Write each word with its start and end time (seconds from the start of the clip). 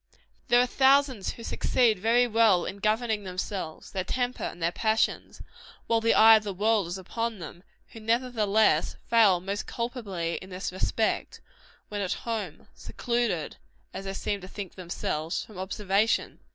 There 0.47 0.59
are 0.59 0.65
thousands 0.65 1.33
who 1.33 1.43
succeed 1.43 1.99
very 1.99 2.25
well 2.25 2.65
in 2.65 2.77
governing 2.79 3.23
themselves 3.23 3.91
their 3.91 4.03
temper 4.03 4.41
and 4.45 4.59
their 4.59 4.71
passions 4.71 5.43
while 5.85 6.01
the 6.01 6.15
eye 6.15 6.35
of 6.37 6.43
the 6.43 6.55
world 6.55 6.87
is 6.87 6.97
upon 6.97 7.37
them, 7.37 7.61
who, 7.89 7.99
nevertheless, 7.99 8.95
fail 9.11 9.39
most 9.39 9.67
culpably 9.67 10.37
in 10.37 10.49
this 10.49 10.71
respect, 10.71 11.39
when 11.89 12.01
at 12.01 12.13
home, 12.25 12.67
secluded, 12.73 13.57
as 13.93 14.05
they 14.05 14.13
seem 14.15 14.41
to 14.41 14.47
think 14.47 14.73
themselves, 14.73 15.45
from 15.45 15.59
observation. 15.59 16.39